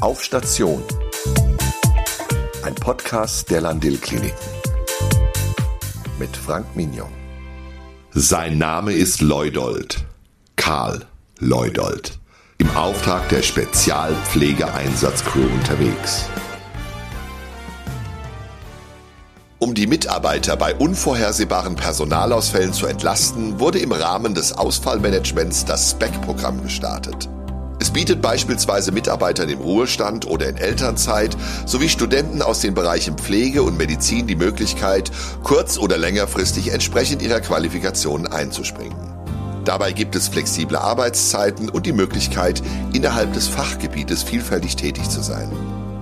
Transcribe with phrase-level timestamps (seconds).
[0.00, 0.82] Auf Station.
[2.62, 4.36] Ein Podcast der Landil Kliniken.
[6.18, 7.08] Mit Frank Mignon.
[8.12, 10.04] Sein Name ist Leudold.
[10.56, 11.06] Karl
[11.38, 12.18] Leudold.
[12.58, 16.28] Im Auftrag der Spezialpflegeeinsatzcrew unterwegs.
[19.58, 26.62] Um die Mitarbeiter bei unvorhersehbaren Personalausfällen zu entlasten, wurde im Rahmen des Ausfallmanagements das SPEC-Programm
[26.62, 27.30] gestartet.
[27.86, 31.36] Es bietet beispielsweise Mitarbeitern im Ruhestand oder in Elternzeit
[31.66, 35.12] sowie Studenten aus den Bereichen Pflege und Medizin die Möglichkeit,
[35.44, 38.98] kurz- oder längerfristig entsprechend ihrer Qualifikationen einzuspringen.
[39.64, 42.60] Dabei gibt es flexible Arbeitszeiten und die Möglichkeit,
[42.92, 45.48] innerhalb des Fachgebietes vielfältig tätig zu sein.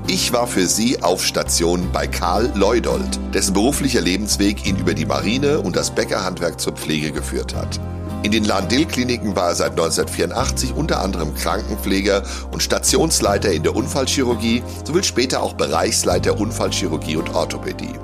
[0.07, 5.07] Ich war für Sie auf Station bei Karl Leudold, dessen beruflicher Lebensweg ihn über die
[5.07, 7.81] Marine und das Bäckerhandwerk zur Pflege geführt hat.
[8.23, 12.23] In den Lahn-Dill-Kliniken war er seit 1984 unter anderem Krankenpfleger
[12.53, 17.95] und Stationsleiter in der Unfallchirurgie sowie später auch Bereichsleiter Unfallchirurgie und Orthopädie.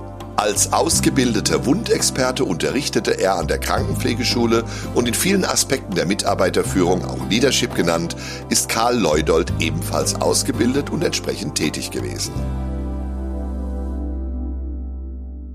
[0.41, 7.29] Als ausgebildeter Wundexperte unterrichtete er an der Krankenpflegeschule und in vielen Aspekten der Mitarbeiterführung, auch
[7.29, 8.17] Leadership genannt,
[8.49, 12.33] ist Karl Leudold ebenfalls ausgebildet und entsprechend tätig gewesen.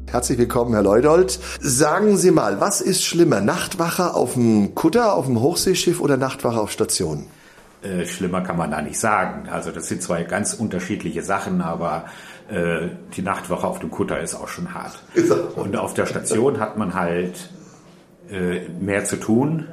[0.05, 1.39] Herzlich willkommen, Herr Leudold.
[1.59, 6.59] Sagen Sie mal, was ist schlimmer, Nachtwache auf dem Kutter, auf dem Hochseeschiff oder Nachtwache
[6.59, 7.25] auf Station?
[7.85, 9.47] Äh, schlimmer kann man da nicht sagen.
[9.49, 12.05] Also das sind zwei ganz unterschiedliche Sachen, aber
[12.49, 15.03] äh, die Nachtwache auf dem Kutter ist auch schon hart.
[15.55, 17.49] Und auf der Station hat man halt
[18.29, 19.67] äh, mehr zu tun.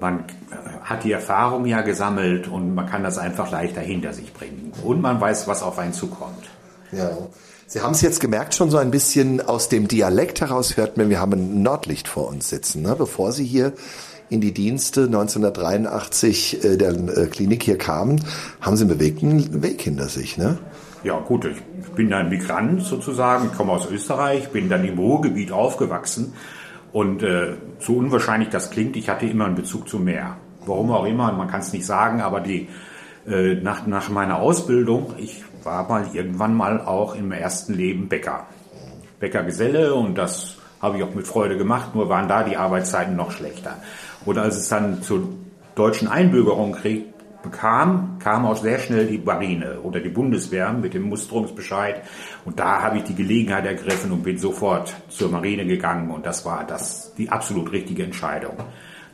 [0.00, 0.24] Man
[0.82, 4.72] hat die Erfahrung ja gesammelt und man kann das einfach leichter hinter sich bringen.
[4.82, 6.50] Und man weiß, was auf einen zukommt.
[6.90, 7.10] Ja.
[7.66, 11.08] Sie haben es jetzt gemerkt, schon so ein bisschen aus dem Dialekt heraus hört man,
[11.08, 12.82] wir haben ein Nordlicht vor uns sitzen.
[12.82, 12.94] Ne?
[12.98, 13.72] Bevor Sie hier
[14.32, 18.24] in die Dienste 1983 äh, der äh, Klinik hier kamen,
[18.60, 20.58] haben Sie einen bewegten Weg hinter sich, ne?
[21.04, 25.52] Ja gut, ich bin ein Migrant sozusagen, ich komme aus Österreich, bin dann im Ruhrgebiet
[25.52, 26.32] aufgewachsen
[26.92, 30.36] und äh, so unwahrscheinlich das klingt, ich hatte immer einen Bezug zum Meer.
[30.64, 32.68] Warum auch immer, man kann es nicht sagen, aber die
[33.26, 38.46] äh, nach, nach meiner Ausbildung, ich war mal irgendwann mal auch im ersten Leben Bäcker.
[39.20, 43.30] Bäckergeselle und das habe ich auch mit Freude gemacht, nur waren da die Arbeitszeiten noch
[43.30, 43.76] schlechter.
[44.26, 45.28] Und als es dann zur
[45.76, 46.76] deutschen Einbürgerung
[47.42, 52.02] bekam, kam auch sehr schnell die Marine oder die Bundeswehr mit dem Musterungsbescheid.
[52.44, 56.10] Und da habe ich die Gelegenheit ergriffen und bin sofort zur Marine gegangen.
[56.10, 58.56] Und das war das, die absolut richtige Entscheidung.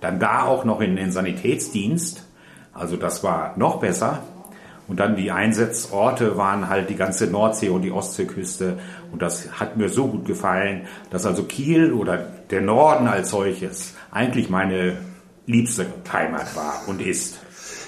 [0.00, 2.24] Dann da auch noch in den Sanitätsdienst.
[2.72, 4.22] Also das war noch besser.
[4.88, 8.78] Und dann die Einsatzorte waren halt die ganze Nordsee und die Ostseeküste.
[9.12, 12.16] Und das hat mir so gut gefallen, dass also Kiel oder
[12.50, 14.96] der Norden als solches eigentlich meine
[15.46, 17.38] liebste Heimat war und ist.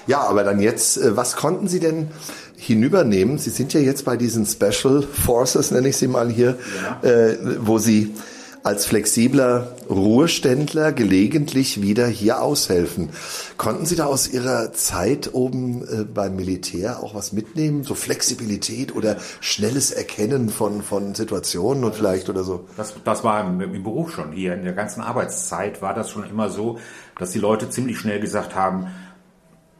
[0.06, 2.08] Ja, aber dann jetzt, äh, was konnten Sie denn
[2.56, 3.38] hinübernehmen?
[3.38, 6.58] Sie sind ja jetzt bei diesen Special Forces, nenne ich sie mal hier,
[7.02, 7.08] ja.
[7.08, 8.14] äh, wo Sie
[8.62, 13.10] als flexibler Ruheständler gelegentlich wieder hier aushelfen.
[13.56, 17.84] Konnten Sie da aus Ihrer Zeit oben äh, beim Militär auch was mitnehmen?
[17.84, 22.68] So Flexibilität oder schnelles Erkennen von, von Situationen und vielleicht oder so?
[22.76, 24.54] Das, das war im, im Beruf schon hier.
[24.54, 26.78] In der ganzen Arbeitszeit war das schon immer so,
[27.18, 28.88] dass die Leute ziemlich schnell gesagt haben,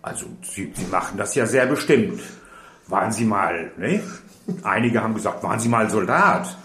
[0.03, 2.21] also Sie, Sie machen das ja sehr bestimmt.
[2.87, 4.03] Waren Sie mal, ne?
[4.63, 6.57] Einige haben gesagt, waren Sie mal Soldat?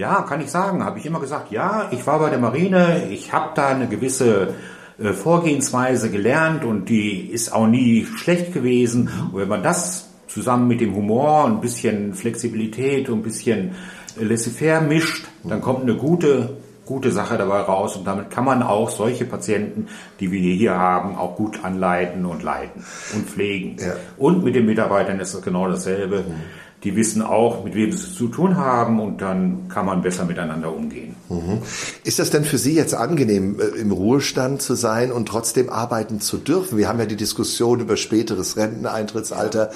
[0.00, 3.34] Ja, kann ich sagen, habe ich immer gesagt, ja, ich war bei der Marine, ich
[3.34, 4.54] habe da eine gewisse
[4.98, 9.10] äh, Vorgehensweise gelernt und die ist auch nie schlecht gewesen.
[9.30, 13.72] Und wenn man das zusammen mit dem Humor, ein bisschen Flexibilität und ein bisschen
[14.18, 16.56] äh, laissez-faire mischt, dann kommt eine gute
[16.86, 19.86] gute Sache dabei raus und damit kann man auch solche Patienten,
[20.18, 22.82] die wir hier haben, auch gut anleiten und leiten
[23.14, 23.76] und pflegen.
[23.78, 23.92] Ja.
[24.16, 26.24] Und mit den Mitarbeitern ist das genau dasselbe.
[26.26, 26.34] Mhm
[26.82, 30.24] die wissen auch, mit wem sie es zu tun haben und dann kann man besser
[30.24, 31.14] miteinander umgehen.
[31.28, 31.58] Mhm.
[32.04, 36.20] Ist das denn für Sie jetzt angenehm, äh, im Ruhestand zu sein und trotzdem arbeiten
[36.20, 36.78] zu dürfen?
[36.78, 39.70] Wir haben ja die Diskussion über späteres Renteneintrittsalter.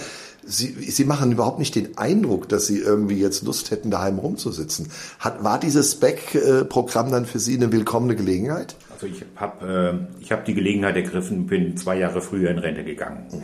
[0.47, 4.89] Sie, Sie machen überhaupt nicht den Eindruck, dass Sie irgendwie jetzt Lust hätten, daheim rumzusitzen.
[5.19, 8.77] Hat, war dieses SPEC-Programm dann für Sie eine willkommene Gelegenheit?
[8.91, 12.85] Also ich habe äh, ich hab die Gelegenheit ergriffen, bin zwei Jahre früher in Rente
[12.85, 13.27] gegangen.
[13.31, 13.43] Mhm.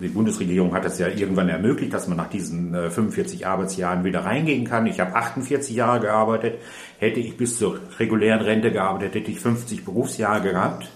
[0.00, 4.24] Die Bundesregierung hat es ja irgendwann ermöglicht, dass man nach diesen 45 äh, Arbeitsjahren wieder
[4.24, 4.86] reingehen kann.
[4.86, 6.58] Ich habe 48 Jahre gearbeitet.
[6.98, 10.88] Hätte ich bis zur regulären Rente gearbeitet, hätte ich 50 Berufsjahre gehabt.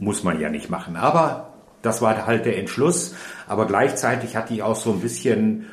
[0.00, 0.96] Muss man ja nicht machen.
[0.96, 3.14] Aber das war halt der Entschluss.
[3.46, 5.66] Aber gleichzeitig hatte ich auch so ein bisschen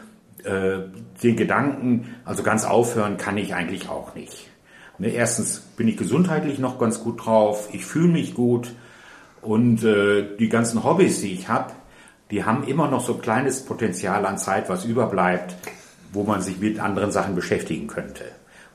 [0.43, 0.79] äh,
[1.23, 4.49] den Gedanken, also ganz aufhören kann ich eigentlich auch nicht.
[4.97, 8.73] Ne, erstens bin ich gesundheitlich noch ganz gut drauf, ich fühle mich gut
[9.41, 11.73] und äh, die ganzen Hobbys, die ich habe,
[12.31, 15.55] die haben immer noch so ein kleines Potenzial an Zeit, was überbleibt,
[16.13, 18.23] wo man sich mit anderen Sachen beschäftigen könnte.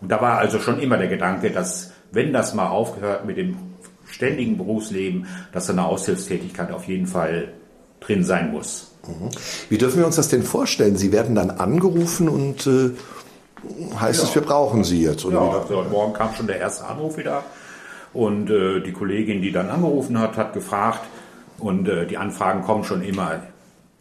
[0.01, 3.57] Und da war also schon immer der Gedanke, dass wenn das mal aufgehört mit dem
[4.07, 7.53] ständigen Berufsleben, dass eine Aushilfstätigkeit auf jeden Fall
[8.01, 8.93] drin sein muss.
[9.07, 9.31] Mhm.
[9.69, 10.97] Wie dürfen wir uns das denn vorstellen?
[10.97, 12.91] Sie werden dann angerufen und äh,
[13.99, 14.29] heißt ja.
[14.29, 15.25] es, wir brauchen Sie jetzt?
[15.25, 17.43] Oder ja, also morgen kam schon der erste Anruf wieder
[18.13, 21.01] und äh, die Kollegin, die dann angerufen hat, hat gefragt
[21.59, 23.43] und äh, die Anfragen kommen schon immer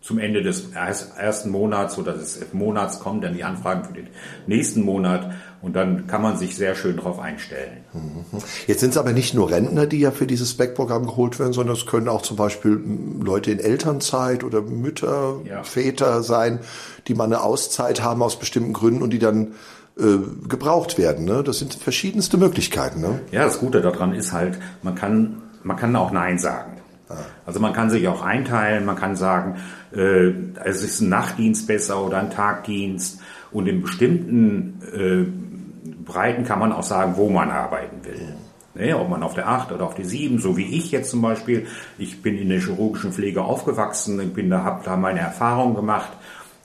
[0.05, 4.07] zum Ende des ersten Monats oder des Monats kommen dann die Anfragen für den
[4.45, 5.31] nächsten Monat
[5.63, 7.77] und dann kann man sich sehr schön darauf einstellen.
[7.91, 8.23] Mhm.
[8.67, 11.75] Jetzt sind es aber nicht nur Rentner, die ja für dieses Spec-Programm geholt werden, sondern
[11.75, 12.79] es können auch zum Beispiel
[13.19, 15.63] Leute in Elternzeit oder Mütter, ja.
[15.63, 16.59] Väter sein,
[17.07, 19.53] die mal eine Auszeit haben aus bestimmten Gründen und die dann
[19.97, 20.17] äh,
[20.47, 21.25] gebraucht werden.
[21.25, 21.41] Ne?
[21.41, 23.01] Das sind verschiedenste Möglichkeiten.
[23.01, 23.21] Ne?
[23.31, 26.74] Ja, das Gute daran ist halt, man kann, man kann auch Nein sagen.
[27.09, 27.15] Ah.
[27.45, 29.57] Also man kann sich auch einteilen, man kann sagen,
[29.93, 30.31] äh,
[30.63, 33.21] es ist ein Nachtdienst besser oder ein Tagdienst
[33.51, 38.35] und in bestimmten äh, Breiten kann man auch sagen, wo man arbeiten will.
[38.77, 41.21] Ne, ob man auf der 8 oder auf der 7, so wie ich jetzt zum
[41.21, 41.65] Beispiel.
[41.97, 46.11] Ich bin in der chirurgischen Pflege aufgewachsen, ich bin da, habe da meine Erfahrung gemacht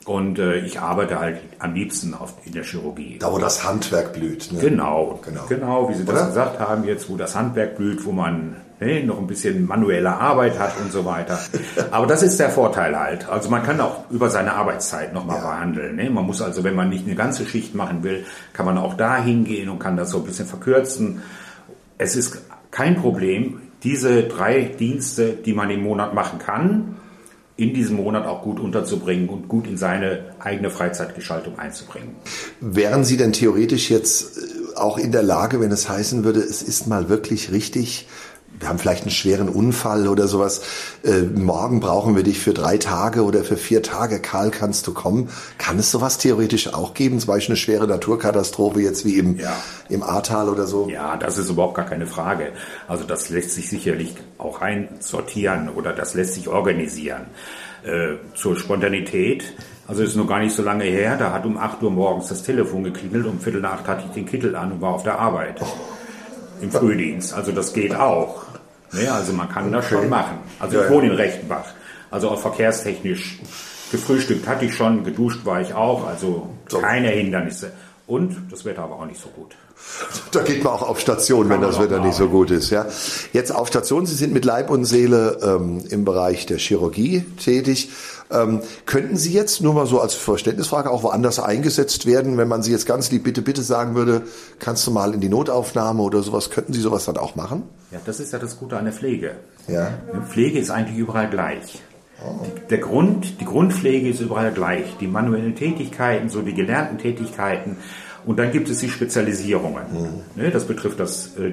[0.06, 3.19] und äh, ich arbeite halt am liebsten auf, in der Chirurgie.
[3.19, 4.50] Da, wo das Handwerk blüht.
[4.50, 4.61] Ne?
[4.61, 8.56] Genau, genau, genau, wie Sie das gesagt haben, jetzt, wo das Handwerk blüht, wo man
[8.81, 11.38] ne, noch ein bisschen manuelle Arbeit hat und so weiter.
[11.91, 13.29] Aber das ist der Vorteil halt.
[13.29, 15.43] Also man kann auch über seine Arbeitszeit nochmal ja.
[15.43, 15.97] verhandeln.
[15.97, 16.08] Ne?
[16.08, 18.25] Man muss also, wenn man nicht eine ganze Schicht machen will,
[18.55, 21.20] kann man auch da hingehen und kann das so ein bisschen verkürzen.
[21.99, 26.97] Es ist kein Problem, diese drei Dienste, die man im Monat machen kann,
[27.61, 32.17] in diesem Monat auch gut unterzubringen und gut in seine eigene Freizeitgestaltung einzubringen.
[32.61, 36.62] Wären Sie denn theoretisch jetzt äh, auch in der Lage, wenn es heißen würde, es
[36.62, 38.09] ist mal wirklich richtig
[38.61, 40.61] wir haben vielleicht einen schweren Unfall oder sowas.
[41.03, 44.21] Äh, morgen brauchen wir dich für drei Tage oder für vier Tage.
[44.21, 45.31] Karl, kannst du kommen?
[45.57, 47.19] Kann es sowas theoretisch auch geben?
[47.19, 49.57] Zum Beispiel eine schwere Naturkatastrophe jetzt wie im, ja.
[49.89, 50.89] im Ahrtal oder so?
[50.89, 52.53] Ja, das ist überhaupt gar keine Frage.
[52.87, 57.27] Also das lässt sich sicherlich auch einsortieren oder das lässt sich organisieren.
[57.83, 59.55] Äh, zur Spontanität.
[59.89, 61.17] Also ist noch gar nicht so lange her.
[61.17, 63.25] Da hat um 8 Uhr morgens das Telefon geklingelt.
[63.25, 65.62] Um Viertel nach acht hatte ich den Kittel an und war auf der Arbeit.
[66.61, 67.33] Im Frühdienst.
[67.33, 68.50] Also das geht auch.
[68.92, 70.38] Ne, also man kann das schon machen.
[70.58, 71.66] Also ich ja, wohne in Rechtenbach.
[72.10, 73.38] Also auch verkehrstechnisch
[73.90, 77.72] gefrühstückt hatte ich schon, geduscht war ich auch, also keine Hindernisse.
[78.11, 79.55] Und das Wetter aber auch nicht so gut.
[80.33, 82.71] Da geht man auch auf Station, Kann wenn das Wetter nicht so gut ist.
[82.71, 82.87] Ja.
[83.33, 87.91] Jetzt auf Station, Sie sind mit Leib und Seele ähm, im Bereich der Chirurgie tätig.
[88.31, 92.65] Ähm, könnten Sie jetzt nur mal so als Verständnisfrage auch woanders eingesetzt werden, wenn man
[92.65, 94.23] Sie jetzt ganz lieb bitte, bitte sagen würde,
[94.59, 97.62] kannst du mal in die Notaufnahme oder sowas, könnten Sie sowas dann auch machen?
[97.93, 99.37] Ja, das ist ja das Gute an der Pflege.
[99.69, 99.93] Ja.
[100.29, 101.81] Pflege ist eigentlich überall gleich.
[102.69, 104.96] Der Grund, die Grundpflege ist überall gleich.
[105.00, 107.76] Die manuellen Tätigkeiten, so die gelernten Tätigkeiten.
[108.26, 110.25] Und dann gibt es die Spezialisierungen.
[110.37, 110.52] Mhm.
[110.52, 111.52] Das betrifft das, äh,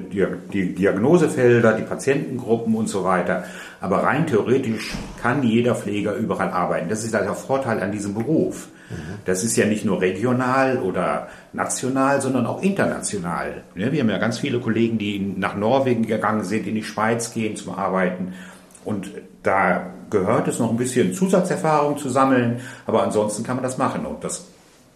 [0.52, 3.46] die Diagnosefelder, die Patientengruppen und so weiter.
[3.80, 6.90] Aber rein theoretisch kann jeder Pfleger überall arbeiten.
[6.90, 8.68] Das ist also der Vorteil an diesem Beruf.
[8.90, 8.96] Mhm.
[9.26, 13.64] Das ist ja nicht nur regional oder national, sondern auch international.
[13.74, 17.56] Wir haben ja ganz viele Kollegen, die nach Norwegen gegangen sind, in die Schweiz gehen
[17.56, 18.34] zum Arbeiten.
[18.88, 19.12] Und
[19.44, 24.06] da gehört es noch ein bisschen Zusatzerfahrung zu sammeln, aber ansonsten kann man das machen
[24.06, 24.46] und das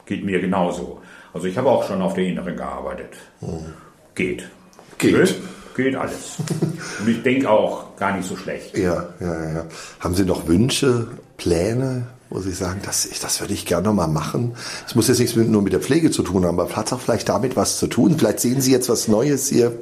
[0.05, 1.01] geht mir genauso.
[1.33, 3.09] Also ich habe auch schon auf der Inneren gearbeitet.
[3.41, 3.73] Mhm.
[4.15, 4.49] Geht.
[4.97, 5.13] Geht.
[5.13, 5.35] Geht,
[5.75, 6.37] geht alles.
[6.99, 8.77] und ich denke auch gar nicht so schlecht.
[8.77, 9.65] Ja, ja, ja.
[9.99, 14.55] Haben Sie noch Wünsche, Pläne, wo Sie sagen, das, das würde ich gerne mal machen?
[14.87, 17.01] Es muss jetzt nichts mit, nur mit der Pflege zu tun haben, aber hat auch
[17.01, 18.17] vielleicht damit was zu tun.
[18.17, 19.73] Vielleicht sehen Sie jetzt was Neues hier,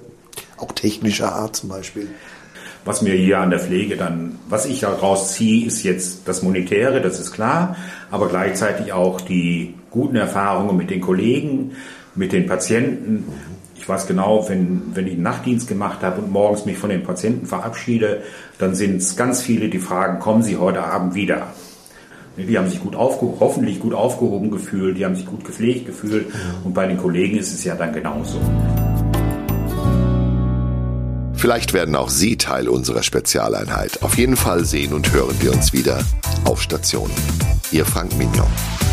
[0.58, 2.08] auch technischer Art zum Beispiel.
[2.86, 7.02] Was mir hier an der Pflege dann, was ich daraus ziehe, ist jetzt das Monetäre,
[7.02, 7.76] das ist klar,
[8.10, 11.72] aber gleichzeitig auch die guten Erfahrungen mit den Kollegen,
[12.16, 13.26] mit den Patienten.
[13.76, 17.04] Ich weiß genau, wenn, wenn ich einen Nachtdienst gemacht habe und morgens mich von den
[17.04, 18.24] Patienten verabschiede,
[18.58, 21.48] dann sind es ganz viele, die fragen, kommen Sie heute Abend wieder?
[22.38, 26.28] Die haben sich gut hoffentlich gut aufgehoben gefühlt, die haben sich gut gepflegt gefühlt
[26.64, 28.40] und bei den Kollegen ist es ja dann genauso.
[31.40, 34.04] Vielleicht werden auch Sie Teil unserer Spezialeinheit.
[34.04, 36.04] Auf jeden Fall sehen und hören wir uns wieder
[36.44, 37.10] auf Station.
[37.72, 38.89] Ihr Frank Mignon.